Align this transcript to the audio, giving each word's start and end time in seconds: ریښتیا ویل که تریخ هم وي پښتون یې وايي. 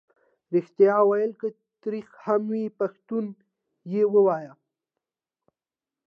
ریښتیا 0.53 0.95
ویل 1.07 1.31
که 1.41 1.47
تریخ 1.81 2.07
هم 2.25 2.41
وي 2.51 2.65
پښتون 2.79 3.25
یې 3.93 4.03
وايي. 4.13 4.51